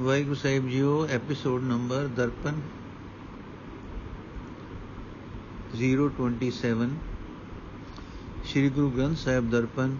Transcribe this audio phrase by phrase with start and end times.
[0.00, 2.60] Waheguru Sahib JIO episode number Darpan
[5.74, 6.88] 027
[8.44, 9.96] Shri Guru Granth Sahib Darpan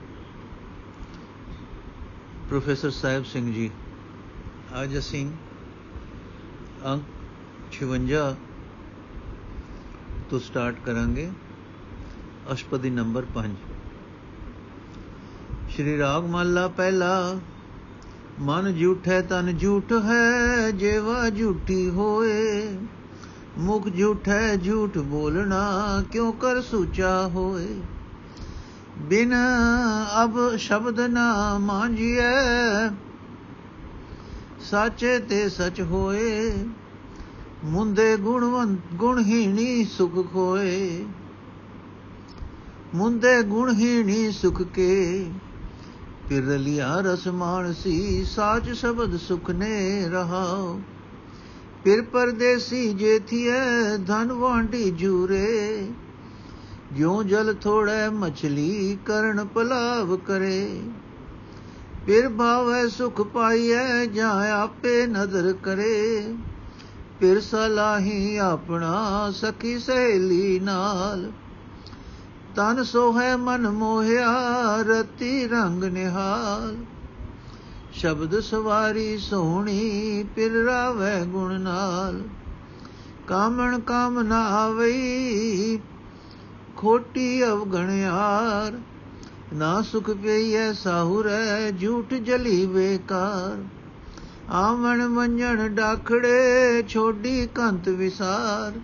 [2.48, 3.70] professor Sahib Singh ji
[4.82, 5.24] ਅੱਜ ਅਸੀਂ
[6.86, 7.04] ਅੰਕ
[7.76, 8.24] 56
[10.30, 11.30] ਤੋਂ start ਕਰਾਂਗੇ
[12.52, 13.62] ਅਸ਼ਪਦੀ ਨੰਬਰ 5
[15.68, 17.14] ਸ਼੍ਰੀ ਰਾਗ ਮਹਲਾ ਪਹਿਲਾ
[18.42, 22.68] ਮਨ ਝੂਠੈ ਤਨ ਝੂਠ ਹੈ, ਜੇਵਾ ਝੂਠੀ ਹੋਏ।
[23.58, 27.68] ਮੁਖ ਝੂਠੈ ਝੂਠ ਬੋਲਣਾ ਕਿਉ ਕਰ ਸੂਚਾ ਹੋਏ?
[28.98, 29.34] ਬਿਨ
[30.24, 32.88] ਅਬ ਸ਼ਬਦ ਨਾ ਮਾਂਜੀਐ
[34.70, 36.52] ਸਾਚੇ ਤੇ ਸਚ ਹੋਏ।
[37.64, 41.04] ਮੁੰਦੇ ਗੁਣਵੰਤ ਗੁਣਹੀਣੀ ਸੁਖ ਖੋਏ।
[42.94, 45.26] ਮੁੰਦੇ ਗੁਣਹੀਣੀ ਸੁਖ ਕੇ
[46.32, 50.78] ਫਿਰ ਰਲਿਆ ਰਸ ਮਾਨਸੀ ਸਾਚ ਸ਼ਬਦ ਸੁਖ ਨੇ ਰਹਾਓ
[51.84, 55.86] ਫਿਰ ਪਰਦੇਸੀ ਜੇਥੀਐ ਧਨ ਵਾਂਢੀ ਜੂਰੇ
[56.92, 60.80] ਜਿਉ ਜਲ ਥੋੜੈ ਮਛਲੀ ਕਰਨ ਪਲਾਵ ਕਰੇ
[62.06, 66.22] ਫਿਰ ਭਾਵੈ ਸੁਖ ਪਾਈਐ ਜਾਂ ਆਪੇ ਨਦਰ ਕਰੇ
[67.20, 71.30] ਫਿਰ ਸਲਾਹੀ ਆਪਣਾ ਸਖੀ ਸਹੇਲੀ ਨਾਲ
[72.56, 74.32] ਤਨ ਸੋਹੈ ਮਨ ਮੋਹਿਆ,
[74.82, 76.76] ਰਤੀ ਰੰਗ ਨਿਹਾਲ।
[77.92, 82.22] ਸ਼ਬਦ ਸਵਾਰੀ ਸੋਹਣੀ ਪਿਰ ਰਾਵੈ ਗੁਣ ਨਾਲ।
[83.28, 85.78] ਕਾਮਣ ਕਾਮ ਨਾ ਆਵਈ,
[86.76, 88.78] ਖੋਟੀ ਅਵਗਣਿਆਰ
[89.54, 93.64] ਨਾ ਸੁਖ ਪਈਐ ਸਾਹੁਰੈ, ਝੂਠ ਜਲੀ ਬੇਕਾਰ।
[94.50, 98.80] ਆਵਣ ਮੰਜਣ ਡਾਖੜੇ, ਛੋਡੀ ਕੰਤ ਵਿਸਾਰ।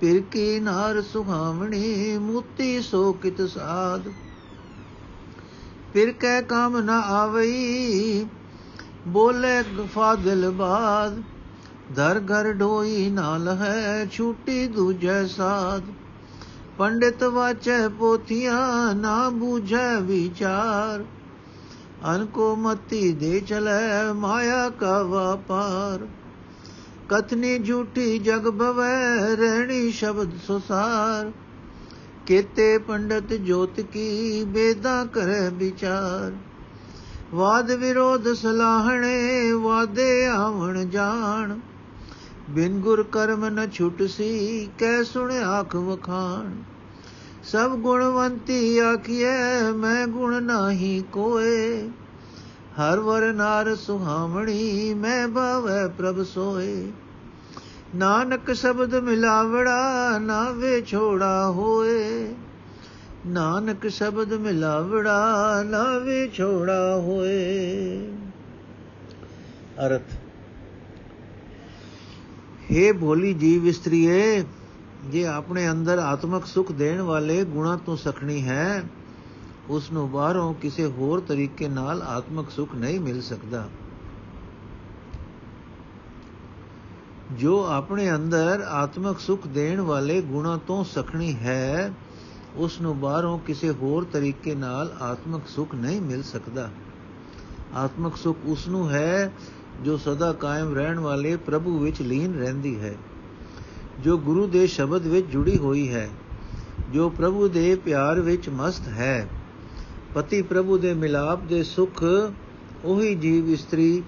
[0.00, 4.08] ਫਿਰ ਕੀ ਨਾਰ ਸੁਹਾਵਣੀ ਮੂਤੀ ਸੋ ਕਿਤ ਸਾਧ।
[5.92, 8.26] ਫਿਰ ਕਹਿ ਕਾਮ ਨਾ ਆਵਈ,
[9.08, 11.22] ਬੋਲੇ ਗਫਾਦਲ ਬਾਦ।
[11.96, 15.82] ਧਰ ਘਰ ਢੋਈ ਨਾਲ ਹੈ ਛੂਟੀ ਦੂਜੈ ਸਾਧ।
[16.78, 21.04] ਪੰਡਿਤ ਵਾਚੈ ਪੋਥੀਆਂ, ਨਾ ਬੂਝੈ ਵਿਚਾਰ।
[22.14, 26.06] ਅਨ ਕੋ ਮਤੀ ਦੇ ਚਲੇ, ਮਾਇਆ ਕਾ ਵਪਾਰ।
[27.08, 31.32] ਕਥਨੀ ਝੂਠੀ ਜਗ ਭਵੈ, ਰਹਿਣੀ ਸ਼ਬਦ ਸੁਸਾਰ।
[32.26, 36.32] ਕੇਤੇ ਪੰਡਤ ਜੋਤ ਕੀ ਬੇਦਾ ਕਰੈ ਵਿਚਾਰ।
[37.34, 41.58] ਵਾਦ ਵਿਰੋਧ ਸਲਾਹਣੇ, ਵਾਦੇ ਆਵਣ ਜਾਣ।
[42.50, 46.62] ਬਿਨ ਗੁਰ ਕਰਮ ਨ ਛੁਟਸੀ ਕੈ ਸੁਣ ਆਖ ਵਖਾਣ।
[47.44, 51.88] ਸਭ ਗੁਣਵੰਤੀ ਆਖੀਐ, ਮੈਂ ਗੁਣ ਨਾਹੀ ਕੋਏ।
[52.78, 56.92] ਹਰ ਵਰ ਨਾਰ ਸੁਹਾਵਣੀ ਮੈਂ ਭਾਵੈ ਪ੍ਰਭ ਸੋਏ।
[57.94, 62.34] ਨਾਨਕ ਸ਼ਬਦ ਮਿਲਾਵੜਾ ਨਾ ਵੇ ਛੋੜਾ ਹੋਏ।
[63.26, 67.98] ਨਾਨਕ ਸ਼ਬਦ ਮਿਲਾਵੜਾ ਨਾ ਵੇ ਛੋੜਾ ਹੋਏ।
[69.86, 70.02] ਅਰਥ।
[72.70, 74.44] हे ਭੋਲੀ ਜੀਵ ਇਸਤਰੀਏ,
[75.04, 78.82] ਜੇ ਆਪਣੇ ਅੰਦਰ ਆਤਮਕ ਸੁਖ ਦੇਣ ਵਾਲੇ ਗੁਣਾ ਤੋਂ ਸਖਣੀ ਹੈ
[79.70, 83.68] ਉਸ ਨੂੰ ਬਾਹਰੋਂ ਕਿਸੇ ਹੋਰ ਤਰੀਕੇ ਨਾਲ ਆਤਮਕ ਸੁਖ ਨਹੀਂ ਮਿਲ ਸਕਦਾ।
[87.32, 91.92] ਜੋ ਆਪਣੇ ਅੰਦਰ ਆਤਮਕ ਸੁਖ ਦੇਣ ਵਾਲੇ ਗੁਣਾ ਤੋਂ ਸਖਣੀ ਹੈ
[92.56, 96.68] ਉਸ ਨੂੰ ਬਾਹਰੋਂ ਕਿਸੇ ਹੋਰ ਤਰੀਕੇ ਨਾਲ ਆਤਮਕ ਸੁਖ ਨਹੀਂ ਮਿਲ ਸਕਦਾ।
[97.74, 99.32] ਆਤਮਕ ਸੁਖ ਉਸ ਨੂੰ ਹੈ,
[99.84, 102.94] ਜੋ ਸਦਾ ਕਾਇਮ ਰਹਿਣ ਵਾਲੇ ਪ੍ਰਭੂ ਵਿੱਚ ਲੀਨ ਰਹਿੰਦੀ ਹੈ,
[104.00, 106.08] ਜੋ ਗੁਰੂ ਦੇ ਸ਼ਬਦ ਵਿੱਚ ਜੁੜੀ ਹੋਈ ਹੈ,
[106.92, 109.28] ਜੋ ਪ੍ਰਭੂ ਦੇ ਪਿਆਰ ਵਿੱਚ ਮਸਤ ਹੈ।
[110.14, 112.04] ਪਤੀ ਪ੍ਰਭੂ ਦੇ ਮਿਲਾਪ ਦੇ ਸੁਖ
[112.84, 114.02] ਉਹੀ ਜੀਵ ਇਸਤਰੀ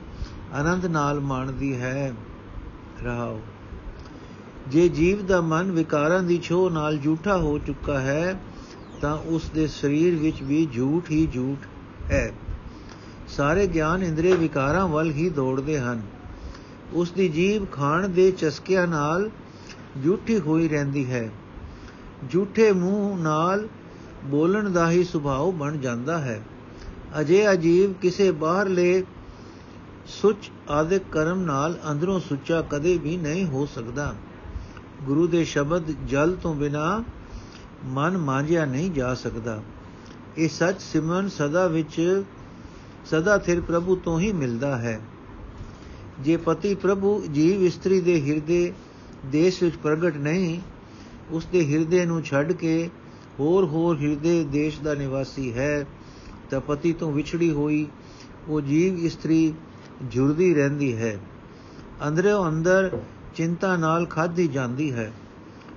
[0.52, 2.12] ਆਨੰਦ ਨਾਲ ਮਾਣਦੀ ਹੈ।
[3.04, 3.40] ਰਹਾਓ।
[4.68, 8.40] ਜੇ ਜੀਵ ਦਾ ਮਨ ਵਿਕਾਰਾਂ ਦੀ ਛੋਹ ਨਾਲ ਝੂਠਾ ਹੋ ਚੁੱਕਾ ਹੈ,
[9.00, 11.66] ਤਾਂ ਉਸ ਦੇ ਸਰੀਰ ਵਿੱਚ ਵੀ ਝੂਠ ਹੀ ਝੂਠ
[12.10, 12.32] ਹੈ।
[13.28, 16.02] ਸਾਰੇ ਗਿਆਨ ਇੰਦਰੀ ਵਿਕਾਰਾਂ ਵੱਲ ਹੀ ਦੌੜਦੇ ਹਨ।
[16.92, 19.30] ਉਸ ਦੀ ਜੀਵ ਖਾਣ ਦੇ ਚਸਕਿਆਂ ਨਾਲ
[20.04, 21.30] ਝੂਠੀ ਹੋਈ ਰਹਿੰਦੀ ਹੈ।
[22.30, 23.68] ਝੂਠੇ ਮੂੰਹ ਨਾਲ
[24.24, 26.42] ਬੋਲਣ ਦਾ ਹੀ ਸੁਭਾਅ ਬਣ ਜਾਂਦਾ ਹੈ।
[27.20, 29.04] ਅਜੇ ਅਜੀਬ ਕਿਸੇ ਬਾਹਰਲੇ
[30.06, 34.14] ਸੁਚ ਆਦਿਕ ਕਰਮ ਨਾਲ ਅੰਦਰੋਂ ਸੁੱਚਾ ਕਦੇ ਵੀ ਨਹੀਂ ਹੋ ਸਕਦਾ।
[35.02, 37.04] ਗੁਰੂ ਦੇ ਸ਼ਬਦ ਜਲ ਤੋਂ ਬਿਨਾ
[37.84, 39.62] ਮਨ ਮਾਂਝਿਆ ਨਹੀਂ ਜਾ ਸਕਦਾ।
[40.38, 42.22] ਇਹ ਸੱਚ ਸਿਮਰਨ ਸਦਾ ਵਿੱਚ
[43.06, 45.00] ਸਦਾ ਥਿਰ ਪ੍ਰਭੂ ਤੋਂ ਹੀ ਮਿਲਦਾ ਹੈ।
[46.20, 48.72] ਜੇ ਪਤੀ ਪ੍ਰਭੂ ਜੀਵ ਇਸਤਰੀ ਦੇ ਹਿਰਦੇ
[49.26, 50.60] ਦੇਸ਼ ਵਿੱਚ ਪ੍ਰਗਟ ਨਹੀਂ,
[51.30, 52.90] ਉਸ ਦੇ ਹਿਰਦੇ ਨੂੰ ਛੱਡ ਕੇ
[53.40, 55.86] ਹੋਰ ਹੋਰ ਹਿਰਦੇ ਦੇਸ਼ ਦਾ ਨਿਵਾਸੀ ਹੈ,
[56.50, 57.86] ਤਾਂ ਪਤੀ ਤੋਂ ਵਿਛੜੀ ਹੋਈ
[58.48, 59.54] ਉਹ ਜੀਵ ਇਸਤਰੀ
[60.02, 61.18] ਜੁੜਦੀ ਰਹਿੰਦੀ ਹੈ।
[62.08, 62.98] ਅੰਦਰੋਂ ਅੰਦਰ
[63.34, 65.12] ਚਿੰਤਾ ਨਾਲ ਖਾਧੀ ਜਾਂਦੀ ਹੈ।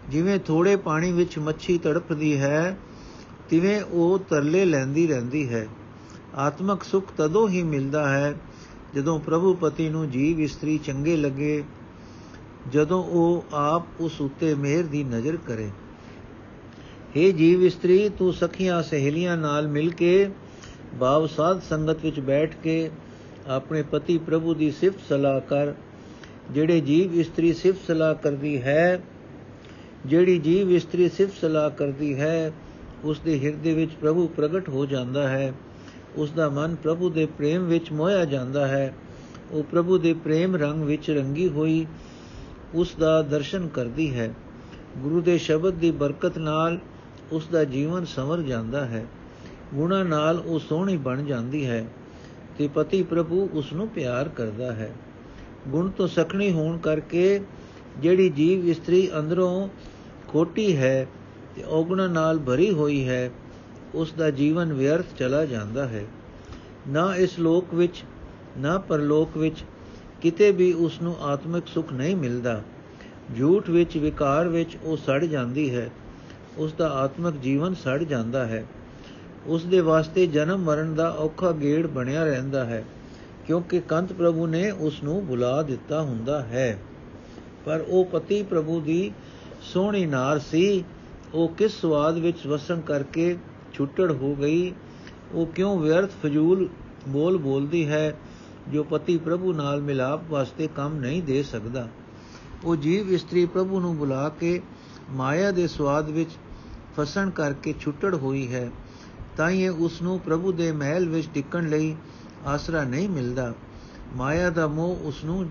[0.09, 2.77] ਜਿਵੇਂ ਥੋੜੇ ਪਾਣੀ ਵਿੱਚ ਮੱਛੀ ਤੜਪਦੀ ਹੈ,
[3.49, 5.67] ਤਿਵੇਂ ਉਹ ਤਰਲੇ ਲੈਂਦੀ ਰਹਿੰਦੀ ਹੈ।
[6.35, 8.35] ਆਤਮਕ ਸੁਖ ਤਦੋਂ ਹੀ ਮਿਲਦਾ ਹੈ,
[8.95, 11.63] ਜਦੋਂ ਪ੍ਰਭੂ ਪਤੀ ਨੂੰ ਜੀਵ ਇਸਤਰੀ ਚੰਗੇ ਲੱਗੇ,
[12.71, 15.69] ਜਦੋਂ ਉਹ ਆਪ ਉਸ ਉੱਤੇ ਮਿਹਰ ਦੀ ਨਜ਼ਰ ਕਰੇ।
[17.17, 20.29] हे ਜੀਵ ਇਸਤਰੀ, ਤੂੰ ਸਖੀਆਂ ਸਹੇਲੀਆਂ ਨਾਲ ਮਿਲ ਕੇ
[20.93, 22.89] ਬਾਵ ਸਾਧ ਸੰਗਤ ਵਿੱਚ ਬੈਠ ਕੇ
[23.47, 25.73] ਆਪਣੇ ਪਤੀ ਪ੍ਰਭੂ ਦੀ ਸਿਫਤ ਸਲਾਹ ਕਰ।
[26.51, 29.01] ਜਿਹੜੇ ਜੀਵ ਇਸਤਰੀ ਸਿਫਤ ਸਲਾਹ ਕਰਦੀ ਹੈ,
[30.05, 32.51] ਜਿਹੜੀ ਜੀਵ ਇਸਤਰੀ ਸਿਫਤ ਸਲਾਹ ਕਰਦੀ ਹੈ
[33.03, 35.53] ਉਸ ਦੇ ਹਿਰਦੇ ਵਿੱਚ ਪ੍ਰਭੂ ਪ੍ਰਗਟ ਹੋ ਜਾਂਦਾ ਹੈ।
[36.15, 38.93] ਉਸ ਦਾ ਮਨ ਪ੍ਰਭੂ ਦੇ ਪ੍ਰੇਮ ਵਿੱਚ ਮੋਇਆ ਜਾਂਦਾ ਹੈ।
[39.51, 41.85] ਉਹ ਪ੍ਰਭੂ ਦੇ ਪ੍ਰੇਮ ਰੰਗ ਵਿੱਚ ਰੰਗੀ ਹੋਈ
[42.73, 44.33] ਉਸ ਦਾ ਦਰਸ਼ਨ ਕਰਦੀ ਹੈ।
[44.97, 46.79] ਗੁਰੂ ਦੇ ਸ਼ਬਦ ਦੀ ਬਰਕਤ ਨਾਲ
[47.31, 49.05] ਉਸ ਦਾ ਜੀਵਨ ਸੰਵਰ ਜਾਂਦਾ ਹੈ।
[49.73, 51.85] ਗੁਣਾ ਨਾਲ ਉਹ ਸੋਹਣੀ ਬਣ ਜਾਂਦੀ ਹੈ
[52.57, 54.91] ਤੇ ਪਤੀ ਪ੍ਰਭੂ ਉਸ ਨੂੰ ਪਿਆਰ ਕਰਦਾ ਹੈ।
[55.67, 57.41] ਗੁਣ ਤੋਂ ਸਖਣੀ ਹੋਣ ਕਰਕੇ
[57.97, 59.69] ਜਿਹੜੀ ਜੀਵ ਇਸਤਰੀ ਅੰਦਰੋਂ
[60.27, 61.07] ਖੋਟੀ ਹੈ
[61.55, 63.31] ਤੇ ਔਗਣਾ ਨਾਲ ਭਰੀ ਹੋਈ ਹੈ
[63.95, 66.05] ਉਸ ਦਾ ਜੀਵਨ ਵਿਅਰਥ ਚਲਾ ਜਾਂਦਾ ਹੈ।
[66.87, 68.03] ਨਾ ਇਸ ਲੋਕ ਵਿੱਚ,
[68.57, 69.63] ਨਾ ਪਰਲੋਕ ਵਿੱਚ
[70.21, 72.61] ਕਿਤੇ ਵੀ ਉਸ ਨੂੰ ਆਤਮਿਕ ਸੁਖ ਨਹੀਂ ਮਿਲਦਾ।
[73.39, 75.89] ਝੂਠ ਵਿੱਚ, ਵਿਕਾਰ ਵਿੱਚ ਉਹ ਸੜ ਜਾਂਦੀ ਹੈ।
[76.57, 78.65] ਉਸ ਦਾ ਆਤਮਿਕ ਜੀਵਨ ਸੜ ਜਾਂਦਾ ਹੈ।
[79.45, 82.83] ਉਸ ਦੇ ਵਾਸਤੇ ਜਨਮ ਮਰਨ ਦਾ ਔਖਾ ਗੇੜ ਬਣਿਆ ਰਹਿੰਦਾ ਹੈ,
[83.47, 86.79] ਕਿਉਂਕਿ ਕੰਤ ਪ੍ਰਭੂ ਨੇ ਉਸ ਨੂੰ ਬੁਲਾ ਦਿੱਤਾ ਹੁੰਦਾ ਹੈ।
[87.65, 89.11] ਪਰ ਉਹ ਪਤੀ ਪ੍ਰਭੂ ਦੀ
[89.61, 90.83] ਸੋਹਣੀ ਨਾਰ ਸੀ।
[91.33, 93.37] ਉਹ ਕਿਸ ਸਵਾਦ ਵਿੱਚ ਵਸਣ ਕਰਕੇ
[93.73, 94.73] ਛੁੱਟੜ ਹੋ ਗਈ?
[95.31, 96.69] ਉਹ ਕਿਉਂ ਵਿਅਰਥ ਫਜ਼ੂਲ
[97.07, 98.13] ਬੋਲ ਬੋਲਦੀ ਹੈ,
[98.69, 101.87] ਜੋ ਪਤੀ ਪ੍ਰਭੂ ਨਾਲ ਮਿਲਾਪ ਵਾਸਤੇ ਕੰਮ ਨਹੀਂ ਦੇ ਸਕਦਾ?
[102.63, 104.61] ਉਹ ਜੀਵ ਇਸਤਰੀ ਪ੍ਰਭੂ ਨੂੰ ਬੁਲਾ ਕੇ
[105.09, 106.29] ਮਾਇਆ ਦੇ ਸਵਾਦ ਵਿੱਚ
[106.97, 108.69] ਫਸਣ ਕਰਕੇ ਛੁੱਟੜ ਹੋਈ ਹੈ
[109.37, 111.95] ਤਾਂ ਇਹ ਉਸ ਨੂੰ ਪ੍ਰਭੂ ਦੇ ਮਹਿਲ ਵਿੱਚ ਟਿਕਣ ਲਈ
[112.45, 113.53] ਆਸਰਾ ਨਹੀਂ ਮਿਲਦਾ।
[114.15, 115.49] ਮਾਇਆ ਦਾ ਮੋਹ ਉਸ ਨੂੰ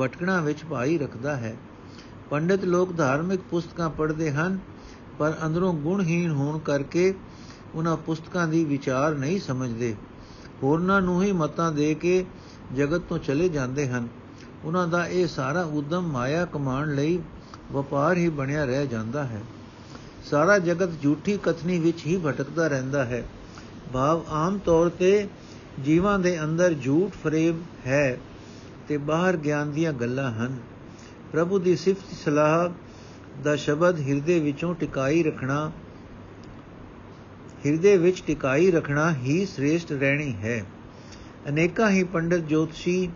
[0.00, 1.56] ਭਟਕਣਾ ਵਿੱਚ ਪਾਈ ਰੱਖਦਾ ਹੈ।
[2.30, 4.58] ਪੰਡਿਤ ਲੋਕ ਧਾਰਮਿਕ ਪੁਸਤਕਾਂ ਪੜ੍ਹਦੇ ਹਨ,
[5.18, 7.14] ਪਰ ਅੰਦਰੋਂ ਗੁਣਹੀਣ ਹੋਣ ਕਰਕੇ
[7.74, 9.94] ਉਹਨਾਂ ਪੁਸਤਕਾਂ ਦੀ ਵਿਚਾਰ ਨਹੀਂ ਸਮਝਦੇ।
[10.62, 12.24] ਹੋਰਨਾਂ ਨੂੰ ਹੀ ਮਤਾਂ ਦੇ ਕੇ
[12.76, 14.08] ਜਗਤ ਤੋਂ ਚਲੇ ਜਾਂਦੇ ਹਨ।
[14.64, 17.18] ਉਹਨਾਂ ਦਾ ਇਹ ਸਾਰਾ ਉਦਮ ਮਾਇਆ ਕਮਾਉਣ ਲਈ
[17.72, 19.40] ਵਪਾਰ ਹੀ ਬਣਿਆ ਰਹਿ ਜਾਂਦਾ ਹੈ।
[20.30, 23.22] ਸਾਰਾ ਜਗਤ ਝੂਠੀ ਕਥਨੀ ਵਿੱਚ ਹੀ ਭਟਕਦਾ ਰਹਿੰਦਾ ਹੈ।
[23.92, 25.28] ਭਾਵ ਆਮ ਤੌਰ ਤੇ
[25.84, 28.18] ਜੀਵਾਂ ਦੇ ਅੰਦਰ ਝੂਠ ਫਰੇਬ ਹੈ
[28.88, 30.56] ਤੇ ਬਾਹਰ ਗਿਆਨ ਦੀਆਂ ਗੱਲਾਂ ਹਨ।
[31.32, 32.68] ਪ੍ਰਭੂ ਦੀ ਸਿਫਤ ਸਲਾਹ
[33.42, 35.70] ਦਾ ਸ਼ਬਦ ਹਿਰਦੇ ਵਿੱਚੋਂ ਟਿਕਾਈ ਰੱਖਣਾ,
[37.66, 40.64] ਹਿਰਦੇ ਵਿੱਚ ਟਿਕਾਈ ਰੱਖਣਾ ਹੀ ਸ੍ਰੇਸ਼ਟ ਰਹਿਣੀ ਹੈ।
[41.48, 43.10] ਅਨੇਕਾਂ ਹੀ ਪੰਡਤ ਜੋਤਸ਼ੀ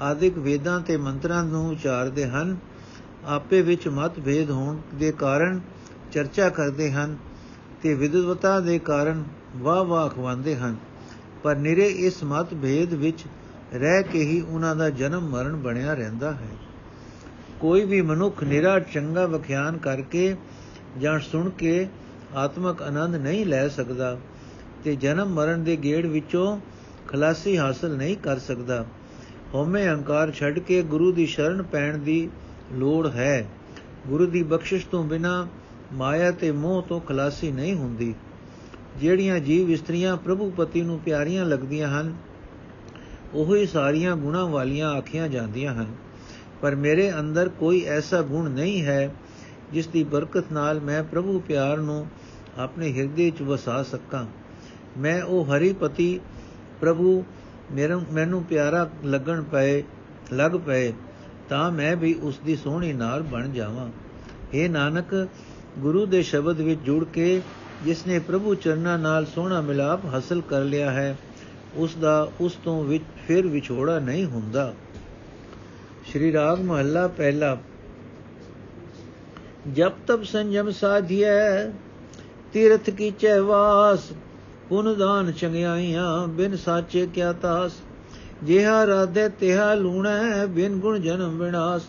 [0.00, 2.56] ਆਦਿਕ ਵੇਦਾਂ ਤੇ ਮੰਤਰਾਂ ਨੂੰ ਉਚਾਰਦੇ ਹਨ।
[3.26, 5.60] ਆਪੇ ਵਿੱਚ ਮਤਭੇਦ ਹੋਣ ਦੇ ਕਾਰਨ
[6.16, 7.16] ਚਰਚਾ ਕਰਦੇ ਹਨ
[7.82, 9.24] ਤੇ ਵਿਦਵਤਾ ਦੇ ਕਾਰਨ
[9.56, 10.76] ਵਾਹ ਵਾਹ ਖਵਾਉਂਦੇ ਹਨ।
[11.42, 13.24] ਪਰ ਨਿਰੇ ਇਸ ਮਤਭੇਦ ਵਿੱਚ
[13.74, 16.56] ਰਹਿ ਕੇ ਹੀ ਉਹਨਾਂ ਦਾ ਜਨਮ ਮਰਨ ਬਣਿਆ ਰਹਿੰਦਾ ਹੈ।
[17.60, 20.36] ਕੋਈ ਵੀ ਮਨੁੱਖ ਨਿਰਾ ਚੰਗਾ ਵਿਖਿਆਨ ਕਰਕੇ
[20.98, 21.88] ਜਾਂ ਸੁਣ ਕੇ
[22.34, 24.18] ਆਤਮਕ ਆਨੰਦ ਨਹੀਂ ਲੈ ਸਕਦਾ
[24.84, 26.60] ਤੇ ਜਨਮ ਮਰਨ ਦੇ ਗੇੜ ਵਿੱਚੋਂ
[27.08, 28.86] ਖਲਾਸੀ ਹਾਸਲ ਨਹੀਂ ਕਰ ਸਕਦਾ।
[29.54, 32.30] ਹਉਮੈ ਹੰਕਾਰ ਛੱਡ ਕੇ ਗੁਰੂ ਦੀ ਸ਼ਰਨ ਪੈਣ ਦੀ
[32.72, 33.48] ਲੋੜ ਹੈ।
[34.06, 35.48] ਗੁਰੂ ਦੀ ਬਖਸ਼ਿਸ਼ ਤੋਂ ਬਿਨਾ
[35.92, 38.14] ਮਾਇਆ ਤੇ ਮੋਹ ਤੋਂ ਖਲਾਸੀ ਨਹੀਂ ਹੁੰਦੀ।
[38.96, 42.14] ਜਿਹੜੀਆਂ ਜੀਵ ਇਸਤਰੀਆਂ ਪ੍ਰਭੂ ਪਤੀ ਨੂੰ ਪਿਆਰੀਆਂ ਲੱਗਦੀਆਂ ਹਨ,
[43.34, 45.86] ਉਹ ਹੀ ਸਾਰੀਆਂ ਗੁਣਾਂ ਵਾਲੀਆਂ ਆਖੀਆਂ ਜਾਂਦੀਆਂ ਹਨ।
[46.62, 49.14] ਪਰ ਮੇਰੇ ਅੰਦਰ ਕੋਈ ਐਸਾ ਗੁਣ ਨਹੀਂ ਹੈ,
[49.72, 52.06] ਜਿਸ ਦੀ ਬਰਕਤ ਨਾਲ ਮੈਂ ਪ੍ਰਭੂ ਪਿਆਰ ਨੂੰ
[52.58, 54.24] ਆਪਣੇ ਹਿਰਦੇ ਵਿੱਚ ਵਸਾ ਸਕਾਂ।
[54.98, 56.20] ਮੈਂ ਉਹ ਹਰੀ ਪਤੀ,
[56.80, 57.24] ਪ੍ਰਭੂ
[58.12, 59.82] ਮੈਨੂੰ ਪਿਆਰਾ ਲੱਗਣ ਪਏ,
[60.32, 60.92] ਲੱਗ ਪਏ,
[61.48, 63.88] ਤਾਂ ਮੈਂ ਵੀ ਉਸ ਦੀ ਸੋਹਣੀ ਨਾਲ ਬਣ ਜਾਵਾਂ।
[64.54, 65.14] ਇਹ ਨਾਨਕ
[65.78, 67.42] ਗੁਰੂ ਦੇ ਸ਼ਬਦ ਵਿੱਚ ਜੁੜ ਕੇ
[67.84, 71.16] ਜਿਸ ਨੇ ਪ੍ਰਭੂ ਚਰਨਾਂ ਨਾਲ ਸੋਹਣਾ ਮਿਲਾਪ ਹਾਸਲ ਕਰ ਲਿਆ ਹੈ,
[71.74, 74.74] ਉਸ ਦਾ ਉਸ ਤੋਂ ਵਿੱਚ ਫਿਰ ਵਿਛੋੜਾ ਨਹੀਂ ਹੁੰਦਾ।
[76.04, 77.58] ਸ਼੍ਰੀ ਰਾਗ ਮਹੱਲਾ ਪਹਿਲਾ।
[79.72, 81.68] ਜਬ ਤਬ ਸੰਜਮ ਸਾਧਿਐ,
[82.52, 84.12] ਤੀਰਥ ਕੀ ਚੈਵਾਸ
[84.68, 87.72] ਪੁਨ ਦਾਨ ਚੰਗਿਆਈਆਂ ਬਿਨ ਸਾਚੇ ਕਿਆ ਤਾਸ।
[88.42, 91.84] ਜਿਹਾ ਰਾਧੇ ਤਿਹਾ ਲੂਣੈ, ਬਿਨ ਗੁਣ ਜਨਮ ਵਿਨਾਸ਼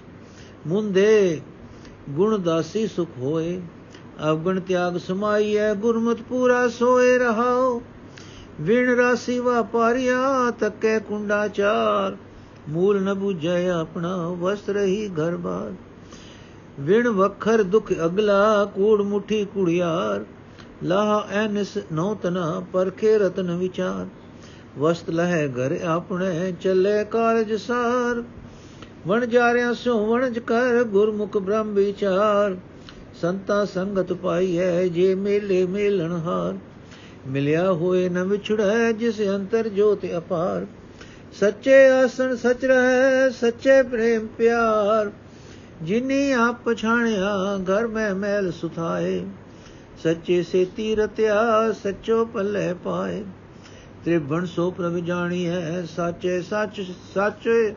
[0.67, 1.41] ਮੁੰਦੇ
[2.09, 3.59] ਗੁਣ ਦਾਸੀ ਸੁਖ ਹੋਏ
[4.25, 7.81] ਅਵਗਣ ਤਿਆਗ ਸਮਾਈਐ, ਗੁਰਮਤ ਪੂਰਾ ਸੋਏ ਰਹਾਓ
[8.61, 12.17] ਵਿਣ ਰਾਸੀ ਵਾਪਾਰਿਆ ਤੱਕੇ ਕੁੰਡਾ ਚਾਰ।
[12.69, 15.73] ਮੂਲ ਨ 부ਜੈ ਆਪਣਾ ਵਸ ਰਹੀ ਘਰ ਬਾਰ।
[16.79, 20.25] ਵਿਣ ਵਖਰ ਦੁਖ ਅਗਲਾ, ਕੂੜ ਮੁਠੀ ਕੁੜਿਆਰ
[20.83, 24.07] ਲਾਹ ਐਨਸ ਨੌਤਨਾ ਪਰਖੇ ਰਤਨ ਵਿਚਾਰ।
[24.79, 28.23] ਵਸਤ ਲਹਿ ਘਰ ਆਪਣੇ, ਚੱਲੇ ਕਾਰਜ ਸਾਰ।
[29.07, 32.57] ਵਣ ਜਾਰਿਆ ਸੋ ਵਣਜ ਕਰ, ਗੁਰਮੁਖ ਬ੍ਰਹਮ ਵਿਚਾਰ।
[33.21, 36.57] ਸੰਤਾ ਸੰਗਤ ਪਾਈਐ ਜੇ ਮੇਲੇ ਮੇਲਣ ਹਾਰ।
[37.27, 40.65] ਮਿਲਿਆ ਹੋਏ ਨ ਵਿਛੜੈ, ਜਿਸ ਅੰਤਰ ਜੋਤ ਅਪਾਰ।
[41.39, 45.11] ਸੱਚੇ ਆਸਣ ਸਚ ਰਹਿ, ਸੱਚੇ ਪ੍ਰੇਮ ਪਿਆਰ।
[45.81, 49.25] ਜਿਨੀ ਆਪ ਪਛਾਣਿਆ, ਘਰ ਮੈਂ ਮੈਲ ਸੁਥਾਏ।
[50.03, 53.23] ਸੱਚੇ ਸੇ ਤੀਰਤਿਆ ਸੱਚੋ ਪੱਲੇ ਪਾਏ।
[54.05, 56.81] ਤ੍ਰਿਭਣ ਸੋ ਪ੍ਰਭ ਜਾਣੀ ਹੈ ਸਾਚੇ ਸੱਚ
[57.15, 57.73] ਸੱਚ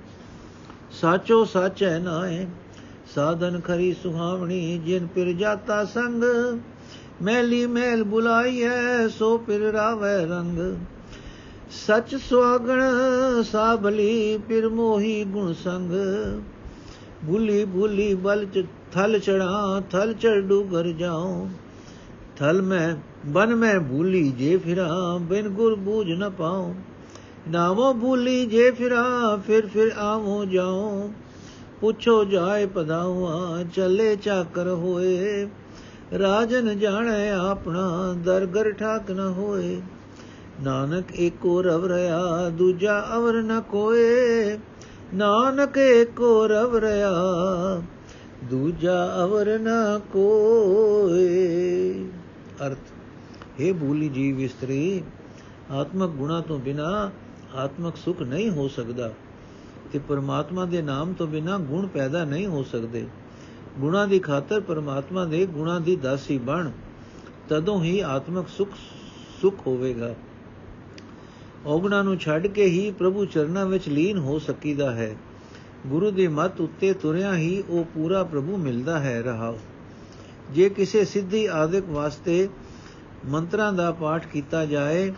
[0.93, 2.47] ਸਾਚੋ ਸਾਚੈ ਨਾਏ।
[3.14, 6.25] ਸਾਧਨ ਖਰੀ ਸੁਹਾਵਣੀ ਜਿਨ ਪਿਰ ਜਾਤਾ ਸੰਗ,
[7.23, 10.76] ਮੈਲੀ ਮੈਲ ਬੁਲਾਈ ਹੈ ਸੋ ਪਿਰ ਰਾਵੈ ਰੰਗ।
[11.71, 12.83] ਸਚ ਸੁਆਗਣ
[13.43, 15.93] ਸਾਬਲੀ ਪਿਰ ਮੋਹੀ ਗੁਣ ਸੰਗ।
[17.26, 21.49] ਭੁਲੀ ਭੁਲੀ ਬਲ ਚ ਥਲ ਚੜਾ ਥਲ ਚੜ ਡੂਗਰ ਜਾਉ।
[22.37, 26.75] ਥਲ ਮੈਂ, ਬਨ ਮੈਂ ਭੂਲੀ ਜੇ ਫਿਰਾਂ, ਬਿਨ ਗੁਰ ਬੂਝ ਨ ਪਾਉ।
[27.49, 31.11] ਨਾਵੋ ਭੂਲੀ ਜੇ ਫਿਰਾਂ, ਫਿਰ ਫਿਰ ਆਵੋ ਜਾਉ।
[31.81, 35.49] ਪੁੱਛੋ ਜਾਏ ਪਦਾਵਾ ਚੱਲੇ ਚਾਕਰ ਹੋਏ।
[36.19, 39.81] ਰਾਜਨ ਜਾਣੈ ਆਪਣਾ, ਦਰਗਰ ਠਾਕ ਨ ਹੋਏ।
[40.63, 44.59] ਨਾਨਕ ਏਕੋ ਰਵ ਰਿਆ ਦੂਜਾ ਅਵਰ ਨ ਕੋਏ।
[45.15, 47.13] ਨਾਨਕ ਏਕੋ ਰਵ ਰਿਆ
[48.45, 51.95] ਦੂਜਾ ਅਵਰ ਨ ਕੋਏ।
[52.67, 52.79] ਅਰਥ
[53.61, 55.03] हे ਭੂਲੀ ਜੀਵ ਇਸਤਰੀ,
[55.71, 57.11] ਆਤਮਕ ਗੁਣਾ ਤੋਂ ਬਿਨਾ
[57.55, 59.11] ਆਤਮਕ ਸੁਖ ਨਹੀਂ ਹੋ ਸਕਦਾ।
[59.93, 63.07] ਤੇ ਪਰਮਾਤਮਾ ਦੇ ਨਾਮ ਤੋਂ ਬਿਨਾ ਗੁਣ ਪੈਦਾ ਨਹੀਂ ਹੋ ਸਕਦੇ।
[63.79, 66.71] ਗੁਣਾ ਦੀ ਖਾਤਰ ਪਰਮਾਤਮਾ ਦੇ ਗੁਣਾ ਦੀ ਦਾਸੀ ਬਣ,
[67.49, 68.69] ਤਦੋਂ ਹੀ ਆਤਮਕ ਸੁਖ
[69.41, 70.15] ਸੁਖ ਹੋਵੇਗਾ।
[71.67, 75.15] ਔਗਣਾ ਨੂੰ ਛੱਡ ਕੇ ਹੀ ਪ੍ਰਭੂ ਚਰਨਾਂ ਵਿੱਚ ਲੀਨ ਹੋ ਸਕੀਦਾ ਹੈ।
[75.87, 79.59] ਗੁਰੂ ਦੀ ਮੱਤ ਉੱਤੇ ਤੁਰਿਆ ਹੀ ਉਹ ਪੂਰਾ ਪ੍ਰਭੂ ਮਿਲਦਾ ਹੈ ਰਹਾਉ
[80.51, 82.49] ਜੇ ਕਿਸੇ ਸਿੱਧੀ ਆਦਿਕ ਵਾਸਤੇ
[83.27, 85.13] ਮੰਤਰਾਂ ਦਾ ਪਾਠ ਕੀਤਾ ਜਾਏ,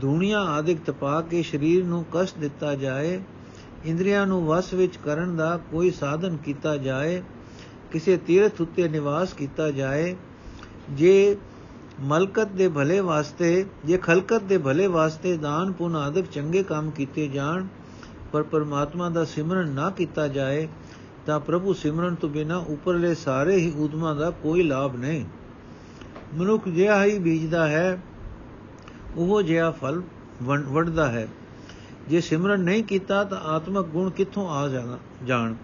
[0.00, 3.20] ਧੂਣੀਆਂ ਆਦਿਕ ਤਪਾ ਕੇ ਸਰੀਰ ਨੂੰ ਕਸ਼ਟ ਦਿੱਤਾ ਜਾਏ
[3.84, 7.22] ਇੰਦਰੀਆਂ ਨੂੰ ਵਸ ਵਿੱਚ ਕਰਨ ਦਾ ਕੋਈ ਸਾਧਨ ਕੀਤਾ ਜਾਏ,
[7.92, 10.16] ਕਿਸੇ ਤੀਰਥ ਉੱਤੇ ਨਿਵਾਸ ਕੀਤਾ ਜਾਏ,
[10.90, 11.36] ਜੇ
[12.00, 17.28] ਮਲਕਤ ਦੇ ਭਲੇ ਵਾਸਤੇ, ਜੇ ਖਲਕਤ ਦੇ ਭਲੇ ਵਾਸਤੇ ਦਾਨ ਪੁੰਨ ਆਦਿਕ ਚੰਗੇ ਕੰਮ ਕੀਤੇ
[17.28, 17.66] ਜਾਣ,
[18.32, 20.68] ਪਰ ਪਰਮਾਤਮਾ ਦਾ ਸਿਮਰਨ ਨਾ ਕੀਤਾ ਜਾਏ,
[21.26, 25.24] ਤਾਂ ਪ੍ਰਭੂ ਸਿਮਰਨ ਤੋਂ ਬਿਨਾ ਉੱਪਰਲੇ ਸਾਰੇ ਹੀ ਉਦਮਾਂ ਦਾ ਕੋਈ ਲਾਭ ਨਹੀਂ।
[26.34, 28.02] ਮਨੁੱਖ ਜਿਹਾ ਹੀ ਬੀਜਦਾ ਹੈ,
[29.16, 30.02] ਉਹ ਜਿਹਾ ਫਲ
[30.42, 31.28] ਵੰਡਦਾ ਹੈ।
[32.08, 35.54] ਜੇ ਸਿਮਰਨ ਨਹੀਂ ਕੀਤਾ ਤਾਂ ਆਤਮਕ ਗੁਣ ਕਿੱਥੋਂ ਆ ਜਾਣਾ, ਜਾਣ?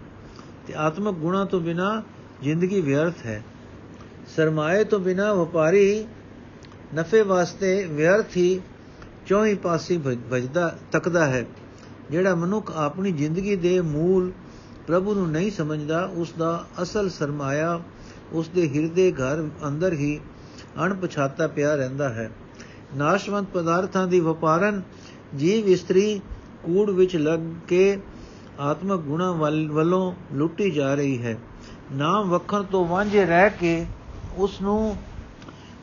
[0.67, 2.03] ਤੇ ਆਤਮਕ ਗੁਣਾ ਤੋਂ ਬਿਨਾ
[2.41, 3.43] ਜ਼ਿੰਦਗੀ ਵਿਅਰਥ ਹੈ।
[4.35, 6.05] ਸਰਮਾਏ ਤੋਂ ਬਿਨਾ ਵਪਾਰੀ
[6.95, 8.61] ਨਫੇ ਵਾਸਤੇ ਵਿਅਰਥ ਹੀ
[9.27, 9.97] ਚੌਹੀ ਪਾਸੇ
[10.31, 11.45] ਭਜਦਾ, ਤੱਕਦਾ ਹੈ।
[12.11, 14.31] ਜਿਹੜਾ ਮਨੁੱਖ ਆਪਣੀ ਜ਼ਿੰਦਗੀ ਦੇ ਮੂਲ
[14.87, 17.81] ਪ੍ਰਭੂ ਨੂੰ ਨਹੀਂ ਸਮਝਦਾ ਉਸ ਦਾ ਅਸਲ ਸਰਮਾਇਆ
[18.31, 20.19] ਉਸ ਦੇ ਹਿਰਦੇ ਘਰ ਅੰਦਰ ਹੀ
[20.83, 22.31] ਅਣਪਛਾਤਾ ਪਿਆ ਰਹਿੰਦਾ ਹੈ।
[22.95, 24.81] ਨਾਸ਼ਵੰਤ ਪਦਾਰਥਾਂ ਦੀ ਵਪਾਰਨ
[25.37, 26.21] ਜੀਵ ਇਸਤਰੀ
[26.63, 27.99] ਕੂੜ ਵਿੱਚ ਲੱਗ ਕੇ
[28.59, 31.37] ਆਤਮਕ ਗੁਣਾ ਵੱਲੋਂ ਲੁੱਟੀ ਜਾ ਰਹੀ ਹੈ।
[31.91, 33.85] ਨਾਮ ਵਖਣ ਤੋਂ ਵਾਂਝੇ ਰਹਿ ਕੇ
[34.35, 34.95] ਉਸ ਨੂੰ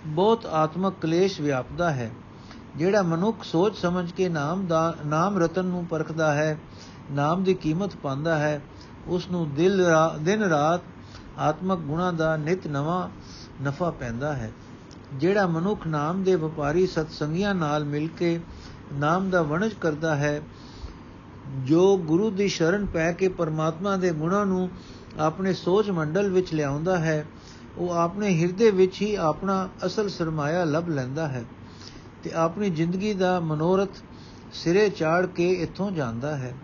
[0.07, 2.11] ਬਹੁਤ ਆਤਮਕ ਕਲੇਸ਼ ਵਿਆਪਦਾ ਹੈ,
[2.77, 6.59] ਜਿਹੜਾ ਮਨੁੱਖ ਸੋਚ ਸਮਝ ਕੇ ਨਾਮ ਦਾ, ਨਾਮ ਰਤਨ ਨੂੰ ਪਰਖਦਾ ਹੈ,
[7.13, 8.61] ਨਾਮ ਦੀ ਕੀਮਤ ਪਾਉਂਦਾ ਹੈ।
[9.07, 9.85] ਉਸ ਨੂੰ ਦਿਲ
[10.21, 10.81] ਦਿਨ ਰਾਤ
[11.39, 13.09] ਆਤਮਕ ਗੁਣਾ ਦਾ ਨਿਤ ਨਵਾਂ
[13.65, 14.51] ਨਫਾ ਪੈਂਦਾ ਹੈ,
[15.15, 18.39] ਜਿਹੜਾ ਮਨੁੱਖ ਨਾਮ ਦੇ ਵਪਾਰੀ ਸਤਸੰਗੀਆਂ ਨਾਲ ਮਿਲ ਕੇ
[18.93, 20.41] ਨਾਮ ਦਾ ਵਣਜ ਕਰਦਾ ਹੈ
[21.57, 24.69] ਜੋ ਗੁਰੂ ਦੀ ਸ਼ਰਨ ਪੈ ਕੇ ਪਰਮਾਤਮਾ ਦੇ ਗੁਣਾਂ ਨੂੰ
[25.19, 27.27] ਆਪਣੇ ਸੋਚ ਮੰਡਲ ਵਿੱਚ ਲਿਆਉਂਦਾ ਹੈ,
[27.79, 31.45] ਉਹ ਆਪਣੇ ਹਿਰਦੇ ਵਿੱਚ ਹੀ ਆਪਣਾ ਅਸਲ ਸਰਮਾਇਆ ਲੱਭ ਲੈਂਦਾ ਹੈ
[32.23, 33.89] ਤੇ ਆਪਣੀ ਜ਼ਿੰਦਗੀ ਦਾ ਮਨੋਰਥ
[34.53, 36.55] ਸਿਰੇ ਚਾੜ ਕੇ ਇੱਥੋਂ ਜਾਂਦਾ ਹੈ।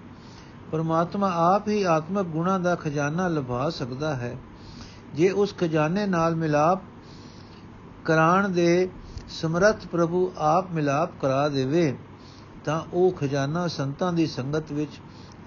[0.73, 4.37] ਪਰਮਾਤਮਾ ਆਪ ਹੀ ਆਤਮਕ ਗੁਣਾ ਦਾ ਖਜ਼ਾਨਾ ਲਭਾ ਸਕਦਾ ਹੈ।
[5.15, 6.83] ਜੇ ਉਸ ਖਜ਼ਾਨੇ ਨਾਲ ਮਿਲਾਪ
[8.05, 8.89] ਕਰਾਣ ਦੇ
[9.29, 11.97] ਸਮਰੱਥ ਪ੍ਰਭੂ ਆਪ ਮਿਲਾਪ ਕਰਾ ਦੇਵੇ
[12.65, 14.91] ਤਾਂ ਉਹ ਖਜ਼ਾਨਾ ਸੰਤਾਂ ਦੀ ਸੰਗਤ ਵਿੱਚ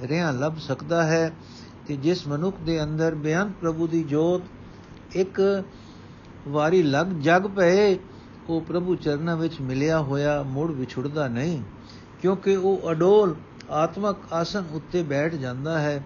[0.01, 1.33] ਰਿਆਂ ਲੱਭ ਸਕਦਾ ਹੈ
[1.88, 4.41] ਤੇ ਜਿਸ ਮਨੁੱਖ ਦੇ ਅੰਦਰ ਬਿਆੰਤ ਪ੍ਰਭੂ ਦੀ ਜੋਤ
[5.15, 5.63] ਇੱਕ
[6.47, 7.97] ਵਾਰੀ ਲਗ ਜਗ ਪਏ,
[8.50, 11.63] ਉਹ ਪ੍ਰਭੂ ਚਰਨਾਂ ਵਿੱਚ ਮਿਲਿਆ ਹੋਇਆ ਮੁੜ ਵਿਛੜਦਾ ਨਹੀਂ,
[12.21, 13.36] ਕਿਉਂਕਿ ਉਹ ਅਡੋਲ
[13.69, 16.03] ਆਤਮਕ ਆਸਨ ਉੱਤੇ ਬੈਠ ਜਾਂਦਾ ਹੈ।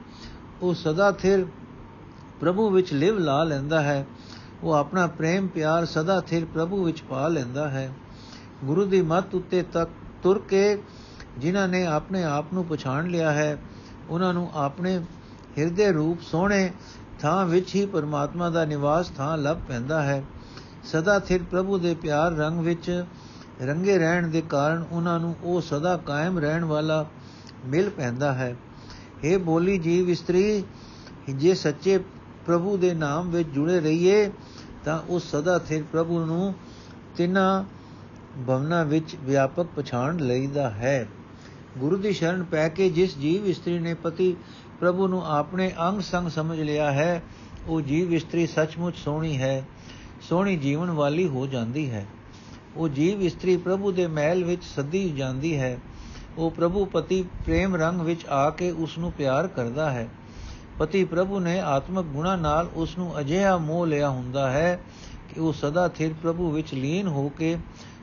[0.62, 1.46] ਉਹ ਸਦਾ ਥਿਰ
[2.39, 4.08] ਪ੍ਰਭੂ ਵਿੱਚ ਲਿਵ ਲਾ ਲੈਂਦਾ ਹੈ।
[4.63, 7.94] ਉਹ ਆਪਣਾ ਪ੍ਰੇਮ ਪਿਆਰ ਸਦਾ ਥਿਰ ਪ੍ਰਭੂ ਵਿੱਚ ਪਾ ਲੈਂਦਾ ਹੈ।
[8.63, 9.91] ਗੁਰੂ ਦੀ ਮੱਤ ਉੱਤੇ ਤੱਕ
[10.24, 10.77] ਤੁਰ ਕੇ
[11.38, 13.58] ਜਿਨ੍ਹਾਂ ਨੇ ਆਪਣੇ ਆਪ ਨੂੰ ਪਛਾਣ ਲਿਆ ਹੈ,
[14.10, 15.00] ਉਹਨਾਂ ਨੂੰ ਆਪਣੇ
[15.58, 16.72] ਹਿਰਦੇ ਰੂਪ ਸੋਹਣੇ
[17.20, 20.24] ਥਾਂ ਵਿੱਚ ਹੀ ਪਰਮਾਤਮਾ ਦਾ ਨਿਵਾਸ ਥਾਂ ਲੱਭ ਪੈਂਦਾ ਹੈ।
[20.84, 23.06] ਸਦਾ ਥਿਰ ਪ੍ਰਭੂ ਦੇ ਪਿਆਰ ਰੰਗ ਵਿੱਚ
[23.62, 27.06] ਰੰਗੇ ਰਹਿਣ ਦੇ ਕਾਰਨ ਉਹਨਾਂ ਨੂੰ ਉਹ ਸਦਾ ਕਾਇਮ ਰਹਿਣ ਵਾਲਾ
[27.66, 28.56] ਮਿਲ ਪੈਂਦਾ ਹੈ।
[29.24, 30.64] ਇਹ ਬੋਲੀ ਜੀਵ ਇਸਤਰੀ,
[31.30, 31.98] ਜੇ ਸੱਚੇ
[32.46, 34.32] ਪ੍ਰਭੂ ਦੇ ਨਾਮ ਵਿੱਚ ਜੁੜੇ ਰਹੀਏ,
[34.86, 36.54] ਤਾਂ ਉਹ ਸਦਾ ਥਿਰ ਪ੍ਰਭੂ ਨੂੰ
[37.18, 37.64] ਤਿੰਨਾਂ
[38.48, 41.08] ਭਵਨਾ ਵਿੱਚ ਵਿਆਪਕ ਪਛਾਣ ਲਈਦਾ ਹੈ।
[41.78, 44.36] ਗੁਰੂ ਦੀ ਸ਼ਰਨ ਪੈ ਕੇ ਜਿਸ ਜੀਵ ਇਸਤਰੀ ਨੇ ਪਤੀ
[44.80, 47.24] ਪ੍ਰਭੂ ਨੂੰ ਆਪਣੇ ਅੰਗ ਸੰਗ ਸਮਝ ਲਿਆ ਹੈ,
[47.68, 49.63] ਉਹ ਜੀਵ ਇਸਤਰੀ ਸੱਚਮੁੱਚ ਸੋਹਣੀ ਹੈ,
[50.22, 52.06] ਸੋਹਣੀ ਜੀਵਨ ਵਾਲੀ ਹੋ ਜਾਂਦੀ ਹੈ।
[52.75, 55.78] ਉਹ ਜੀਵ ਇਸਤਰੀ ਪ੍ਰਭੂ ਦੇ ਮਹਿਲ ਵਿੱਚ ਸੱਦੀ ਜਾਂਦੀ ਹੈ।
[56.38, 60.08] ਉਹ ਪ੍ਰਭੂ ਪਤੀ ਪ੍ਰੇਮ ਰੰਗ ਵਿੱਚ ਆ ਕੇ ਉਸ ਨੂੰ ਪਿਆਰ ਕਰਦਾ ਹੈ।
[60.80, 64.80] ਪਤੀ ਪ੍ਰਭੂ ਨੇ ਆਤਮਿਕ ਗੁਣਾ ਨਾਲ ਉਸ ਨੂੰ ਅਜਿਹਾ ਮੋਹ ਲਿਆ ਹੁੰਦਾ ਹੈ
[65.30, 67.58] ਕਿ ਉਹ ਸਦਾ ਥਿਰ ਪ੍ਰਭੂ ਵਿੱਚ ਲੀਨ ਹੋ ਕੇ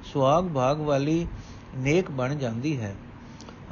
[0.05, 1.27] ਸੁਆਗ ਭਾਗ ਵਾਲੀ
[1.77, 2.95] ਨੇਕ ਬਣ ਜਾਂਦੀ ਹੈ।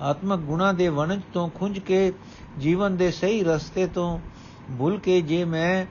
[0.00, 2.12] ਆਤਮਕ ਗੁਣਾ ਦੇ ਵਣਜ ਤੋਂ ਖੁੰਝ ਕੇ
[2.59, 4.19] ਜੀਵਨ ਦੇ ਸਹੀ ਰਸਤੇ ਤੋਂ
[4.79, 5.87] ਭੁੱਲ ਕੇ ਜੇ ਮੈਂ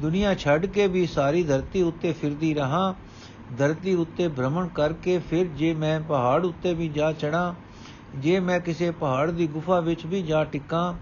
[0.00, 2.94] ਦੁਨੀਆ ਛੱਡ ਕੇ ਵੀ ਸਾਰੀ ਧਰਤੀ ਉੱਤੇ ਫਿਰਦੀ ਰਹਾ,
[3.58, 7.54] ਧਰਤੀ ਉੱਤੇ ਭ੍ਰਮਣ ਕਰਕੇ ਫਿਰ ਜੇ ਮੈਂ ਪਹਾੜ ਉੱਤੇ ਵੀ ਜਾ ਚੜਾ
[8.16, 10.94] ਜੇ ਮੈਂ ਕਿਸੇ ਪਹਾੜ ਦੀ ਗੁਫਾ ਵਿੱਚ ਵੀ ਜਾ ਟਿਕਾਂ,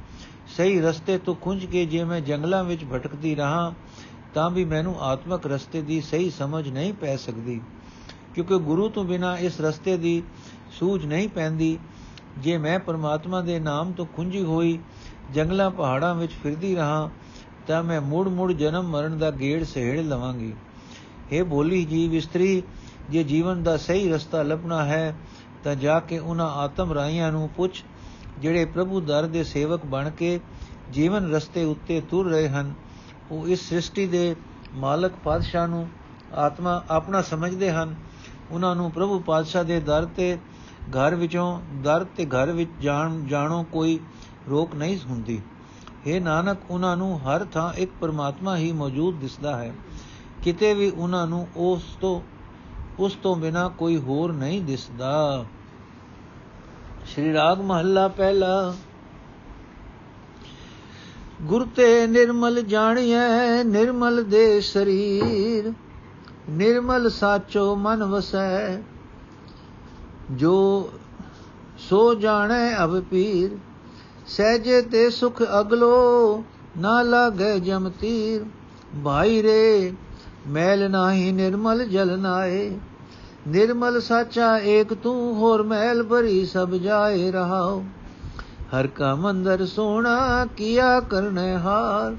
[0.57, 3.73] ਸਹੀ ਰਸਤੇ ਤੋਂ ਖੁੰਝ ਕੇ ਜੇ ਮੈਂ ਜੰਗਲਾਂ ਵਿੱਚ ਭਟਕਦੀ ਰਹਾ,
[4.35, 7.61] ਤਾਂ ਵੀ ਮੈਨੂੰ ਆਤਮਕ ਰਸਤੇ ਦੀ ਸਹੀ ਸਮਝ ਨਹੀਂ ਪੈ ਸਕਦੀ।
[8.35, 10.23] ਕਿਉਂਕਿ ਗੁਰੂ ਤੋਂ ਬਿਨਾ ਇਸ ਰਸਤੇ ਦੀ
[10.73, 11.79] ਸੂਝ ਨਹੀਂ ਪੈਂਦੀ।
[12.39, 14.79] ਜੇ ਮੈਂ ਪਰਮਾਤਮਾ ਦੇ ਨਾਮ ਤੋਂ ਖੁੰਝੀ ਹੋਈ
[15.35, 17.11] ਜੰਗਲਾਂ ਪਹਾੜਾਂ ਵਿੱਚ ਫਿਰਦੀ ਰਹਾ,
[17.67, 20.55] ਤਾਂ ਮੈਂ ਮੁੜ-ਮੁੜ ਜਨਮ ਮਰਨ ਦਾ ਗੇੜ ਸਹਿੜ ਲਵਾਂਗੀ।
[21.33, 22.63] ਇਹ ਬੋਲੀ ਜੀ ਵਿਸਤਰੀ
[23.11, 25.17] ਜੇ ਜੀਵਨ ਦਾ ਸਹੀ ਰਸਤਾ ਲੱਭਣਾ ਹੈ,
[25.65, 27.83] ਤਾਂ ਜਾ ਕੇ ਉਹਨਾਂ ਆਤਮ ਰਾਈਆਂ ਨੂੰ ਪੁੱਛ,
[28.39, 30.41] ਜਿਹੜੇ ਪ੍ਰਭੂ ਦਰ ਦੇ ਸੇਵਕ ਬਣ ਕੇ
[30.93, 32.75] ਜੀਵਨ ਰਸਤੇ ਉੱਤੇ ਤੁਰ ਰਹੇ ਹਨ।
[33.31, 34.37] ਉਹ ਇਸ ਸ੍ਰਿਸ਼ਟੀ ਦੇ
[34.75, 35.89] ਮਾਲਕ ਪਾਤਸ਼ਾਹ ਨੂੰ
[36.35, 37.95] ਆਤਮਾ ਆਪਣਾ ਸਮਝਦੇ ਹਨ।
[38.51, 40.39] ਉਹਨਾਂ ਨੂੰ ਪ੍ਰਭੂ ਪਾਤਸ਼ਾਹ ਦੇ ਦਰ ਤੇ
[40.91, 44.01] ਘਰ ਵਿੱਚੋਂ ਦਰ ਤੇ ਘਰ ਵਿੱਚ ਜਾਣ, ਜਾਣੋ ਕੋਈ
[44.51, 45.43] ਰੋਕ ਨਹੀਂ ਹੁੰਦੀ।
[46.07, 49.75] ਇਹ ਨਾਨਕ, ਉਹਨਾਂ ਨੂੰ ਹਰ ਥਾਂ ਇੱਕ ਪਰਮਾਤਮਾ ਹੀ ਮੌਜੂਦ ਦਿਸਦਾ ਹੈ।
[50.43, 52.21] ਕਿਤੇ ਵੀ ਉਹਨਾਂ ਨੂੰ ਉਸ ਤੋਂ
[52.99, 55.45] ਉਸ ਤੋਂ ਬਿਨਾ ਕੋਈ ਹੋਰ ਨਹੀਂ ਦਿਸਦਾ।
[57.07, 58.75] ਸ਼੍ਰੀ ਰਾਗ ਮਹੱਲਾ ਪਹਿਲਾ।
[61.43, 65.73] ਗੁਰ ਤੇ ਨਿਰਮਲ ਜਾਣੀਐ, ਨਿਰਮਲ ਦੇ ਸਰੀਰ,
[66.51, 68.77] ਨਿਰਮਲ ਸਾਚੋ ਮਨ ਵਸੈ।
[70.33, 70.91] ਜੋ
[71.79, 73.51] ਸੋ ਜਾਣੈ ਅਬ ਪੀਰ,
[74.27, 76.45] ਸਹਜੇ ਤੇ ਸੁਖ ਅਗਲੋ
[76.79, 78.45] ਨਾ ਲਾਗੇ ਜਮ ਤੀਰ।
[79.05, 79.93] ਭਾਈ ਰੇ,
[80.49, 82.71] ਮੈਲ ਨਾਹੀ ਨਿਰਮਲ ਜਲ ਨਾਏ,
[83.49, 87.85] ਨਿਰਮਲ ਸਾਚਾ ਏਕ ਤੂੰ ਹੋਰ ਮੈਲ ਭਰੀ ਸਭ ਜਾਏ ਰਹਾਓ
[88.75, 92.17] ਹਰ ਕਾ ਮੰਦਰ ਸੋਣਾ ਕੀਆ ਕਰਨੇ ਹਾਰ,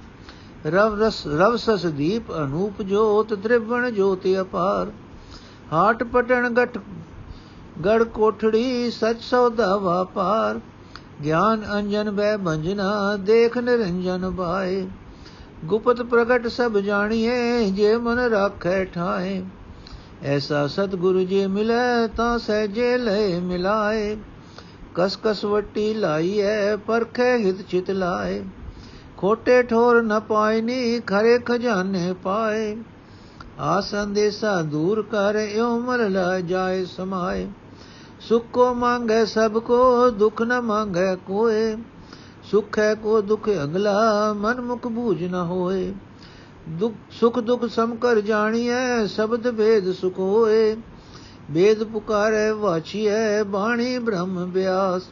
[0.65, 4.91] ਰਵ ਰਸ, ਰਵ ਸਸ ਦੀਪ ਅਨੂਪ ਜੋਤ ਤ੍ਰਿਵਣ ਜੋਤਿ ਅਪਾਰ।
[5.73, 6.77] ਹਾਟ ਪਟਣ ਗਟ
[7.85, 10.59] ਗੜ ਕੋਠੜੀ ਸਚ ਸੌਦਾ ਵਾਪਾਰ
[11.23, 14.87] ਗਿਆਨ ਅੰਜਨ ਬੈ ਬੰਜਨਾ ਦੇਖ ਨਿਰੰਜਨ ਬਾਏ।
[15.65, 19.45] ਗੁਪਤ ਪ੍ਰਗਟ ਸਭ ਜਾਣੀਏ, ਜੇ ਮਨ ਰਾਖੈ ਠਾਏ।
[20.23, 24.17] ਐਸਾ ਸਤਿਗੁਰੂ ਜੇ ਮਿਲੈ, ਤਾਂ ਸਹਜੇ ਲੈ ਮਿਲਾਏ।
[24.95, 28.43] ਕਸ ਕਸ ਵਟੀ ਲਾਈਐ, ਪਰਖੇ ਹਿਤ ਚਿਤ ਲਾਏ।
[29.17, 32.77] ਖੋਟੇ ਠੋਰ ਨ ਪਾਇਨੀ ਖਰੇ ਖਜ਼ਾਨੇ ਪਾਏ।
[33.59, 37.47] ਆ ਸੰਦੇਸਾ ਦੂਰ ਕਰ, ਇਉ ਮਰ ਲਾ ਜਾਏ ਸਮਾਏ।
[38.19, 41.77] ਸੁਖ ਕੋ ਮੰਗੇ ਸਭ ਕੋ ਦੁਖ ਨ ਮੰਗੇ ਕੋਏ,
[42.43, 45.93] ਸੁਖ ਹੈ ਕੋ ਦੁਖ ਅਗਲਾ ਮਨ ਮੁਖ ਬੂਝ ਨ ਹੋਏ।
[46.69, 50.77] ਦੁਖ, ਸੁਖ ਦੁਖ ਸਮ ਕਰ ਜਾਣੀਐ, ਸ਼ਬਦ ਭੇਦ ਸੁਖ ਹੋਏ।
[51.51, 55.03] ਵੇਦ ਪੁਕਾਰੇ, ਵਾਚੀਐ, ਬਾਣੀ ਬ੍ਰਹਮ ਬਿਆਸ।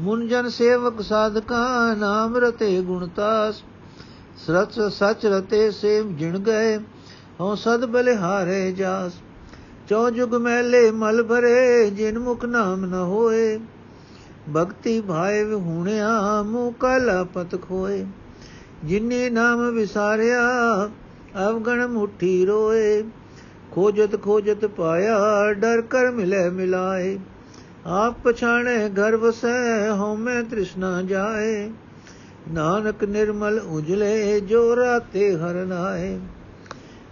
[0.00, 3.62] ਮੁਨ ਜਨ ਸੇਵਕ ਸਾਧਕਾ, ਨਾਮ ਰਤੇ ਗੁਣਤਾਸ
[4.46, 6.78] ਸਚ ਸਚ ਰਤੇ ਸੇਵ ਜਿਣ ਗਏ,
[7.40, 9.12] ਹਉ ਸਦ ਬਲਿਹਾਰੇ ਜਾਸ।
[9.88, 13.60] ਚੌ ਜੁਗ ਮੈਲੇ ਮਲ ਭਰੇ, ਜਿਨ ਮੁਖ ਨਾਮ ਨ ਹੋਏ।
[14.56, 18.06] ਭਗਤੀ ਭਾਏ ਹੁਣਿਆ ਮੂ ਕਲ ਪਤ ਖੋਏ।
[18.84, 20.40] ਜਿਨੇ ਨਾਮ ਵਿਸਾਰਿਆ,
[21.48, 23.02] ਅਵਗਣ ਮੁਠੀ ਰੋਏ।
[23.70, 25.18] ਖੋਜਤ ਖੋਜਤ ਪਾਇਆ,
[25.52, 27.18] ਡਰ ਕਰ ਮਿਲੇ ਮਿਲਾਏ।
[27.86, 31.70] ਆਪ ਪਛਾਣੇ ਘਰ ਵਸੈ ਹਉਮੈ ਤ੍ਰਿਸ਼ਨਾ ਜਾਏ।
[32.50, 36.18] ਨਾਨਕ ਨਿਰਮਲ ਉਜਲੇ, ਜੋ ਰਾਤੇ ਹਰ ਨਾਏ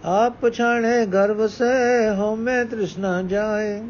[0.05, 3.83] ਆਪ ਪਛਾਣੇ ਘਰ ਵਸੈ ਹਉਮੈ ਤ੍ਰਿਸ਼ਨਾ ਜਾਏ।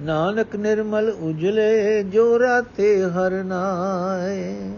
[0.00, 4.70] ਨਾਨਕ ਨਿਰਮਲ ਉਜਲੇ, ਜੋ ਰਾਤੇ ਹਰ ਨਾਏ।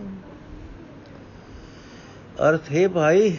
[2.48, 3.37] ਅਰਥ, ਹੈ ਭਾਈ,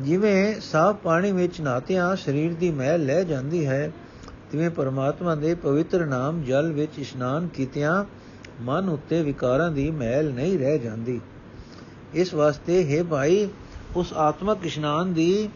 [0.00, 3.92] ਜਿਵੇਂ ਸਾਫ਼ ਪਾਣੀ ਵਿੱਚ ਨਾਤਿਆਂ ਸਰੀਰ ਦੀ ਮੈਲ ਲੈ ਜਾਂਦੀ ਹੈ,
[4.52, 8.04] ਤਿਵੇਂ ਪਰਮਾਤਮਾ ਦੇ ਪਵਿੱਤਰ ਨਾਮ ਜਲ ਵਿੱਚ ਇਸ਼ਨਾਨ ਕੀਤਿਆਂ
[8.60, 11.20] ਮਨ ਉੱਤੇ ਵਿਕਾਰਾਂ ਦੀ ਮੈਲ ਨਹੀਂ ਰਹਿ ਜਾਂਦੀ।
[12.14, 13.48] ਇਸ ਵਾਸਤੇ, ਹੈ ਭਾਈ,
[13.96, 15.48] ਉਸ ਆਤਮਕ ਇਸ਼ਨਾਨ ਦੀ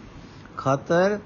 [0.61, 1.18] ਖਾਤਰ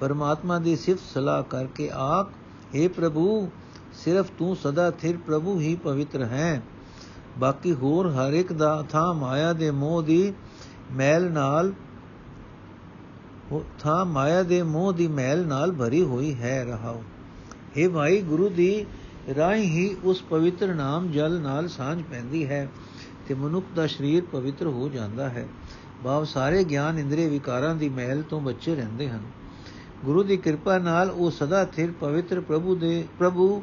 [0.00, 2.30] ਪਰਮਾਤਮਾ ਦੀ ਸਿਫਤ ਸਲਾਹ ਕਰਕੇ ਆਖ
[2.74, 3.48] हे ਪ੍ਰਭੂ,
[3.94, 6.62] ਸਿਰਫ ਤੂੰ ਸਦਾ ਥਿਰ ਪ੍ਰਭੂ ਹੀ ਪਵਿੱਤਰ ਹੈ।
[7.38, 10.32] ਬਾਕੀ ਹੋਰ ਹਰ ਇੱਕ ਦਾ ਥਾ ਮਾਇਆ ਦੇ ਮੋਹ ਦੀ
[10.92, 11.72] ਮੈਲ ਨਾਲ
[13.78, 17.02] ਥਾ ਮਾਇਆ ਦੇ ਮੋਹ ਦੀ ਮੈਲ ਨਾਲ ਭਰੀ ਹੋਈ ਹੈ ਰਹਾਉ
[17.76, 18.86] ਇਹ ਭਾਈ ਗੁਰੂ ਦੀ
[19.36, 22.68] ਰਾਹੀਂ ਹੀ ਉਸ ਪਵਿੱਤਰ ਨਾਮ ਜਲ ਨਾਲ ਸਾਂਝ ਪੈਂਦੀ ਹੈ
[23.28, 25.46] ਤੇ ਮਨੁੱਖ ਦਾ ਸਰੀਰ ਪਵਿੱਤਰ ਹੋ ਜਾਂਦਾ ਹੈ।
[26.04, 29.20] ਭਾਵ ਸਾਰੇ ਗਿਆਨ ਇੰਦਰੀ ਵਿਕਾਰਾਂ ਦੀ ਮਹਿਲ ਤੋਂ ਬਚੇ ਰਹਿੰਦੇ ਹਨ।
[30.04, 33.62] ਗੁਰੂ ਦੀ ਕਿਰਪਾ ਨਾਲ ਉਹ ਸਦਾ ਥਿਰ ਪਵਿੱਤਰ ਪ੍ਰਭੂ ਦੇ, ਪ੍ਰਭੂ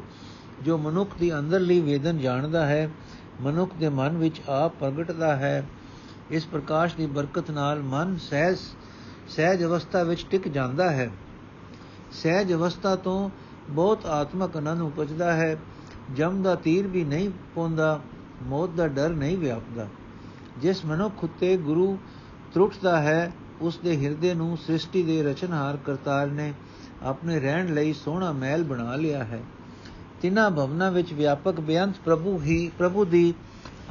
[0.62, 2.90] ਜੋ ਮਨੁੱਖ ਦੀ ਅੰਦਰਲੀ ਵੇਦਨ ਜਾਣਦਾ ਹੈ,
[3.40, 5.66] ਮਨੁੱਖ ਦੇ ਮਨ ਵਿੱਚ ਆਪ ਪ੍ਰਗਟਦਾ ਹੈ।
[6.30, 8.58] ਇਸ ਪ੍ਰਕਾਸ਼ ਦੀ ਬਰਕਤ ਨਾਲ ਮਨ ਸਹਿਜ
[9.28, 11.10] ਸਹਿਜ ਅਵਸਥਾ ਵਿੱਚ ਟਿਕ ਜਾਂਦਾ ਹੈ।
[12.12, 13.30] ਸਹਿਜ ਅਵਸਥਾ ਤੋਂ
[13.70, 15.56] ਬਹੁਤ ਆਤਮਕ ਆਨੰਦ ਉਪਜਦਾ ਹੈ।
[16.16, 18.00] ਜਮ ਦਾ ਤੀਰ ਵੀ ਨਹੀਂ ਪਉਂਦਾ
[18.42, 19.86] ਮੌਤ ਦਾ ਡਰ ਨਹੀਂ ਵਿਆਪਦਾ।
[20.58, 21.98] ਜਿਸ ਮਨੁੱਖ ਉਤੇ ਗੁਰੂ
[22.54, 26.52] ਤਰੁੱਟਦਾ ਹੈ ਉਸ ਦੇ ਹਿਰਦੇ ਨੂੰ ਸ੍ਰਿਸ਼ਟੀ ਦੇ ਰਚਨਹਾਰ ਕਰਤਾਰ ਨੇ
[27.02, 29.42] ਆਪਣੇ ਰਹਿਣ ਲਈ ਸੋਹਣਾ ਮਹਿਲ ਬਣਾ ਲਿਆ ਹੈ।
[30.22, 33.34] ਤਿੰਨਾਂ ਭਵਨਾਂ ਵਿੱਚ ਵਿਆਪਕ ਬੇਅੰਤ ਪ੍ਰਭੂ ਹੀ, ਪ੍ਰਭੂ ਦੀ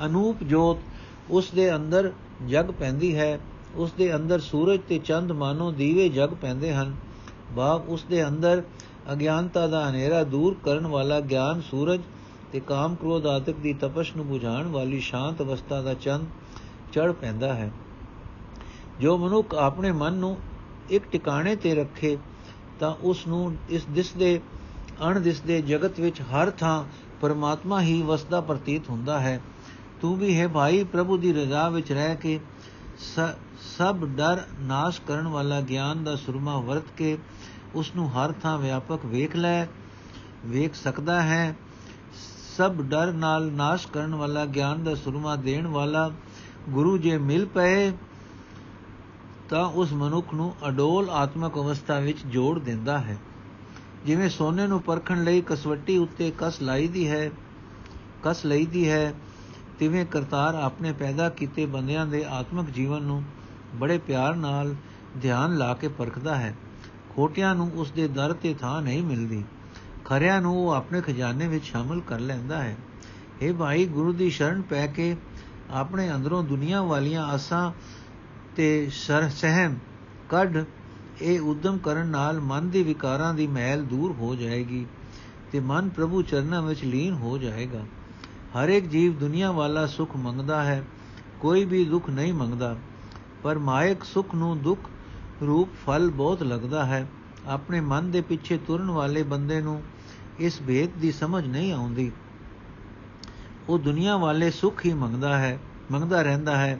[0.05, 0.77] ਅਨੂਪ ਜੋਤ
[1.31, 2.11] ਉਸ ਦੇ ਅੰਦਰ
[2.47, 3.39] ਜਗ ਪੈਂਦੀ ਹੈ।
[3.75, 6.95] ਉਸ ਦੇ ਅੰਦਰ ਸੂਰਜ ਤੇ ਚੰਦ ਮਾਨੋ ਦੀਵੇ ਜਗ ਪੈਂਦੇ ਹਨ।
[7.51, 8.63] ਬਾਪ ਉਸ ਦੇ ਅੰਦਰ
[9.11, 12.01] ਅਗਿਆਨਤਾ ਦਾ ਹਨੇਰਾ ਦੂਰ ਕਰਨ ਵਾਲਾ ਗਿਆਨ ਸੂਰਜ
[12.51, 16.25] ਤੇ ਕਾਮ ਕ੍ਰੋਧ ਆਦਿਕ ਦੀ ਤਪਸ਼ ਨੂੰ ਬੁਝਾਉਣ ਵਾਲੀ ਸ਼ਾਂਤ ਅਵਸਥਾ ਦਾ ਚੰਦ
[16.93, 17.71] ਚੜ ਪੈਂਦਾ ਹੈ।
[19.01, 20.37] ਜੋ ਮਨੁੱਖ ਆਪਣੇ ਮਨ ਨੂੰ
[20.89, 22.17] ਇੱਕ ਟਿਕਾਣੇ ਤੇ ਰੱਖੇ,
[22.79, 24.39] ਤਾਂ ਉਸ ਨੂੰ ਇਸ ਦਿਸਦੇ
[25.07, 26.83] ਅਣ ਦਿਸਦੇ ਜਗਤ ਵਿੱਚ ਹਰ ਥਾਂ
[27.21, 29.41] ਪਰਮਾਤਮਾ ਹੀ ਵਸਦਾ ਪ੍ਰਤੀਤ ਹੁੰਦਾ ਹੈ।
[30.01, 32.39] ਤੂੰ ਵੀ ਹੈ ਭਾਈ, ਪ੍ਰਭੂ ਦੀ ਰਜ਼ਾ ਵਿੱਚ ਰਹਿ ਕੇ
[33.77, 37.17] ਸਭ ਡਰ ਨਾਸ਼ ਕਰਨ ਵਾਲਾ ਗਿਆਨ ਦਾ ਸੁਰਮਾ ਵਰਤ ਕੇ
[37.75, 39.65] ਉਸ ਨੂੰ ਹਰ ਥਾਂ ਵਿਆਪਕ ਵੇਖ ਲੈ,
[40.45, 41.55] ਵੇਖ ਸਕਦਾ ਹੈ।
[42.57, 46.11] ਸਭ ਡਰ ਨਾਲ ਨਾਸ਼ ਕਰਨ ਵਾਲਾ ਗਿਆਨ ਦਾ ਸੁਰਮਾ ਦੇਣ ਵਾਲਾ
[46.69, 47.91] ਗੁਰੂ ਜੇ ਮਿਲ ਪਏ
[49.49, 53.17] ਤਾਂ ਉਸ ਮਨੁੱਖ ਨੂੰ ਅਡੋਲ ਆਤਮਕ ਅਵਸਥਾ ਵਿੱਚ ਜੋੜ ਦਿੰਦਾ ਹੈ।
[54.05, 57.31] ਜਿਵੇਂ ਸੋਨੇ ਨੂੰ ਪਰਖਣ ਲਈ ਕਸਵੱਟੀ ਉੱਤੇ ਕਸ ਲਾਈਦੀ ਹੈ,
[58.23, 59.13] ਕਸ ਲਈਦੀ ਹੈ,
[59.79, 63.23] ਤਿਵੇਂ ਕਰਤਾਰ ਆਪਣੇ ਪੈਦਾ ਕੀਤੇ ਬੰਦਿਆਂ ਦੇ ਆਤਮਿਕ ਜੀਵਨ ਨੂੰ
[63.75, 64.75] ਬੜੇ ਪਿਆਰ ਨਾਲ
[65.21, 66.55] ਧਿਆਨ ਲਾ ਕੇ ਪਰਖਦਾ ਹੈ।
[67.15, 69.43] ਖੋਟਿਆਂ ਨੂੰ ਉਸ ਦੇ ਦਰ ਤੇ ਥਾਂ ਨਹੀਂ ਮਿਲਦੀ।
[70.05, 72.77] ਖਰਿਆਂ ਨੂੰ ਉਹ ਆਪਣੇ ਖਜ਼ਾਨੇ ਵਿੱਚ ਸ਼ਾਮਲ ਕਰ ਲੈਂਦਾ ਹੈ।
[73.41, 75.15] ਇਹ ਭਾਈ ਗੁਰੂ ਦੀ ਸ਼ਰਨ ਪੈ ਕੇ
[75.71, 77.71] ਆਪਣੇ ਅੰਦਰੋਂ ਦੁਨੀਆ ਵਾਲੀਆਂ ਆਸਾਂ
[78.57, 79.75] ਤੇ ਸਹਿਮ
[80.29, 80.57] ਕੱਢ,
[81.21, 84.85] ਇਹ ਉਦਮ ਕਰਨ ਨਾਲ ਮਨ ਦੀ ਵਿਕਾਰਾਂ ਦੀ ਮਹਿਲ ਦੂਰ ਹੋ ਜਾਏਗੀ
[85.51, 87.83] ਤੇ ਮਨ ਪ੍ਰਭੂ ਚਰਨਾਂ ਵਿੱਚ ਲੀਨ ਹੋ ਜਾਏਗਾ।
[88.55, 90.83] ਹਰ ਇੱਕ ਜੀਵ ਦੁਨੀਆ ਵਾਲਾ ਸੁਖ ਮੰਗਦਾ ਹੈ,
[91.39, 92.75] ਕੋਈ ਵੀ ਦੁੱਖ ਨਹੀਂ ਮੰਗਦਾ,
[93.43, 94.89] ਪਰ ਮਾਇਕ ਸੁਖ ਨੂੰ ਦੁੱਖ
[95.41, 97.07] ਰੂਪ ਫਲ ਬਹੁਤ ਲੱਗਦਾ ਹੈ।
[97.47, 99.81] ਆਪਣੇ ਮਨ ਦੇ ਪਿੱਛੇ ਤੁਰਨ ਵਾਲੇ ਬੰਦੇ ਨੂੰ
[100.39, 102.11] ਇਸ ਭੇਦ ਦੀ ਸਮਝ ਨਹੀਂ ਆਉਂਦੀ।
[103.69, 105.59] ਉਹ ਦੁਨੀਆ ਵਾਲੇ ਸੁਖ ਹੀ ਮੰਗਦਾ ਹੈ,
[105.91, 106.79] ਮੰਗਦਾ ਰਹਿੰਦਾ ਹੈ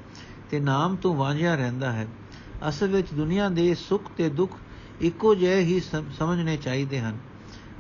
[0.50, 2.08] ਤੇ ਨਾਮ ਤੋਂ ਵਾਂਝਿਆ ਰਹਿੰਦਾ ਹੈ।
[2.70, 4.58] ਅਸਲ ਵਿੱਚ ਦੁਨੀਆ ਦੇ ਸੁਖ ਤੇ ਦੁੱਖ
[5.02, 5.80] ਇੱਕੋ ਜਿਹੇ ਹੀ
[6.20, 7.18] ਸਮਝਣੇ ਚਾਹੀਦੇ ਹਨ।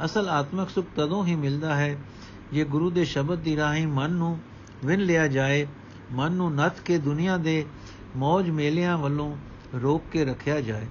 [0.05, 1.97] ਅਸਲ ਆਤਮਿਕ ਸੁਖ ਤਦੋਂ ਹੀ ਮਿਲਦਾ ਹੈ
[2.53, 4.39] ਜੇ ਗੁਰੂ ਦੇ ਸ਼ਬਦ ਦੀ ਰਾਹੀਂ ਮਨ ਨੂੰ
[4.85, 5.67] ਵਿਨ ਲਿਆ ਜਾਏ,
[6.11, 7.65] ਮਨ ਨੂੰ ਨੱਥ ਕੇ ਦੁਨੀਆ ਦੇ
[8.15, 9.35] ਮੌਜ ਮੇਲਿਆਂ ਵੱਲੋਂ
[9.75, 10.85] ਰੋਕ ਕੇ ਰੱਖਿਆ ਜਾਏ।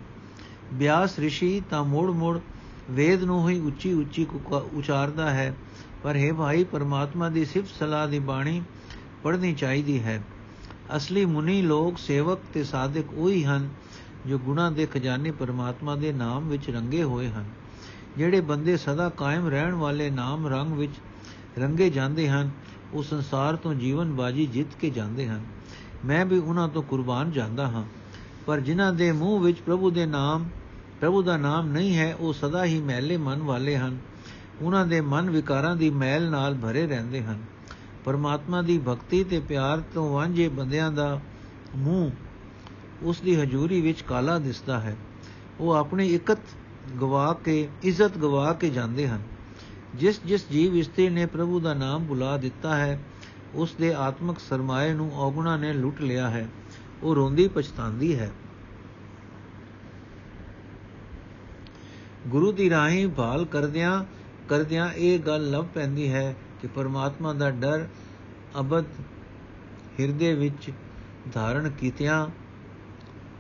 [0.72, 2.38] ਬਿਆਸ ઋષਿ ਤਾਂ ਮੋੜ ਮੋੜ
[2.90, 5.54] ਵੇਦ ਨੂੰ ਹੀ ਉੱਚੀ ਉੱਚੀ ਉਚਾਰਦਾ ਹੈ,
[6.02, 8.62] ਪਰ ਹੈ ਭਾਈ, ਪਰਮਾਤਮਾ ਦੀ ਸਿਫਤ ਸਲਾਹ ਦੀ ਬਾਣੀ
[9.22, 10.22] ਪੜ੍ਹਨੀ ਚਾਹੀਦੀ ਹੈ।
[10.96, 13.68] ਅਸਲੀ ਮੁਨੀ ਲੋਕ ਸੇਵਕ ਤੇ ਸਾਧਕ ਉਹੀ ਹਨ
[14.26, 17.44] ਜੋ ਗੁਣਾ ਦੇ ਖਜ਼ਾਨੇ ਪਰਮਾਤਮਾ ਦੇ ਨਾਮ ਵਿੱਚ ਰੰਗੇ ਹੋਏ ਹਨ।
[18.16, 20.92] ਜਿਹੜੇ ਬੰਦੇ ਸਦਾ ਕਾਇਮ ਰਹਿਣ ਵਾਲੇ ਨਾਮ ਰੰਗ ਵਿੱਚ
[21.58, 22.50] ਰੰਗੇ ਜਾਂਦੇ ਹਨ,
[22.92, 25.44] ਉਹ ਸੰਸਾਰ ਤੋਂ ਜੀਵਨ ਬਾਜੀ ਜਿੱਤ ਕੇ ਜਾਂਦੇ ਹਨ।
[26.04, 27.84] ਮੈਂ ਵੀ ਉਹਨਾਂ ਤੋਂ ਕੁਰਬਾਨ ਜਾਂਦਾ ਹਾਂ,
[28.46, 30.48] ਪਰ ਜਿਨ੍ਹਾਂ ਦੇ ਮੂੰਹ ਵਿੱਚ ਪ੍ਰਭੂ ਦੇ ਨਾਮ,
[31.00, 33.98] ਪ੍ਰਭੂ ਦਾ ਨਾਮ ਨਹੀਂ ਹੈ, ਉਹ ਸਦਾ ਹੀ ਮੈਲੇ ਮਨ ਵਾਲੇ ਹਨ।
[34.62, 37.55] ਉਹਨਾਂ ਦੇ ਮਨ ਵਿਕਾਰਾਂ ਦੀ ਮੈਲ ਨਾਲ ਭਰੇ ਰਹਿੰਦੇ ਹਨ।
[38.06, 41.20] ਪਰਮਾਤਮਾ ਦੀ ਭਗਤੀ ਤੇ ਪਿਆਰ ਤੋਂ ਵਾਂਝੇ ਬੰਦਿਆਂ ਦਾ
[41.76, 42.10] ਮੂੰਹ
[43.02, 44.96] ਉਸ ਦੀ ਹਜ਼ੂਰੀ ਵਿੱਚ ਕਾਲਾ ਦਿਸਦਾ ਹੈ।
[45.60, 46.38] ਉਹ ਆਪਣੀ ਇਕਤ
[47.00, 49.22] ਗਵਾ ਕੇ, ਇੱਜ਼ਤ ਗਵਾ ਕੇ ਜਾਂਦੇ ਹਨ।
[49.94, 53.02] ਜਿਸ ਜਿਸ ਜੀਵ ਇਸਤਰੀ ਨੇ ਪ੍ਰਭੂ ਦਾ ਨਾਮ ਬੁਲਾ ਦਿੱਤਾ ਹੈ
[53.54, 56.48] ਉਸ ਦੇ ਆਤਮਿਕ ਸਰਮਾਏ ਨੂੰ ਔਗੁਣਾ ਨੇ ਲੁੱਟ ਲਿਆ ਹੈ।
[57.02, 58.30] ਉਹ ਰੋਂਦੀ ਪਛਤਾਉਂਦੀ ਹੈ।
[62.26, 64.04] ਗੁਰੂ ਦੀ ਰਾਹੀਂ ਭਾਲ ਕਰਦਿਆਂ
[64.48, 67.86] ਕਰਦਿਆਂ ਇਹ ਗੱਲ ਲੱਭ ਪੈਂਦੀ ਹੈ ਕਿ ਪਰਮਾਤਮਾ ਦਾ ਡਰ
[68.60, 68.84] ਅਬਦ
[70.00, 70.70] ਹਿਰਦੇ ਵਿੱਚ
[71.32, 72.26] ਧਾਰਨ ਕੀਤਿਆਂ,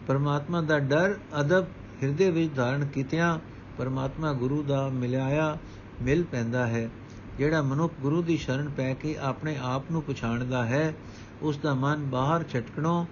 [0.08, 1.66] ਪਰਮਾਤਮਾ ਦਾ ਡਰ ਅਦਬ
[2.02, 3.38] ਹਿਰਦੇ ਵਿੱਚ ਧਾਰਨ ਕੀਤਿਆਂ,
[3.78, 5.58] ਪਰਮਾਤਮਾ ਗੁਰੂ ਦਾ ਮਿਲਾਇਆ
[6.02, 6.90] ਮਿਲ ਪੈਂਦਾ ਹੈ।
[7.38, 10.94] ਜਿਹੜਾ ਮਨੁੱਖ ਗੁਰੂ ਦੀ ਸ਼ਰਨ ਪੈ ਕੇ ਆਪਣੇ ਆਪ ਨੂੰ ਪਛਾਣਦਾ ਹੈ,
[11.42, 13.06] ਉਸ ਦਾ ਮਨ ਬਾਹਰ ਛਟਕਣੋਂ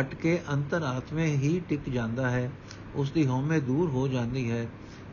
[0.00, 2.50] ਹਟ ਕੇ ਅੰਤਰ ਆਤਮੇ ਹੀ ਟਿਕ ਜਾਂਦਾ ਹੈ।
[2.94, 4.66] ਉਸ ਦੀ ਹਉਮੈ ਦੂਰ ਹੋ ਜਾਂਦੀ ਹੈ,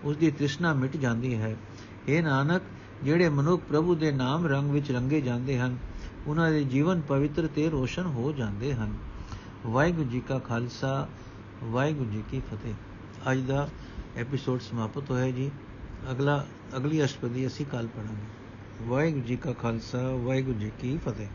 [0.04, 1.56] ਉਸ ਦੀ ਤ੍ਰਿਸ਼ਨਾ ਮਿਟ ਜਾਂਦੀ ਹੈ।
[2.08, 2.62] ਇਹ ਨਾਨਕ
[3.03, 5.77] ਜਿਹੜੇ ਮਨੁੱਖ ਪ੍ਰਭੂ ਦੇ ਨਾਮ ਰੰਗ ਵਿੱਚ ਰੰਗੇ ਜਾਂਦੇ ਹਨ,
[6.27, 8.93] ਉਹਨਾਂ ਦੇ ਜੀਵਨ ਪਵਿੱਤਰ ਤੇ ਰੋਸ਼ਨ ਹੋ ਜਾਂਦੇ ਹਨ।
[9.67, 11.07] ਵਾਹਿਗੁਰੂ ਜੀ ਕਾ ਖਾਲਸਾ,
[11.63, 12.73] ਵਾਹਿਗੁਰੂ ਜੀ ਕੀ ਫਤਿਹ।
[13.31, 13.69] ਅੱਜ ਦਾ
[14.17, 15.51] ਐਪੀਸੋਡ ਸਮਾਪਤ ਹੋਇਆ ਜੀ।
[16.12, 16.45] ਅਗਲਾ,
[16.77, 18.39] ਅਗਲੀ ਅਸ਼ਪਦੀ ਅਸੀਂ ਕੱਲ ਪੜਾਂਗੇ
[18.81, 21.27] ਵਾਹਿਗੁਰੂ ਜੀ ਕਾ ਖਾਲਸਾ, ਵਾਹਿਗੁਰੂ ਜੀ ਕੀ ਫਤਿਹ।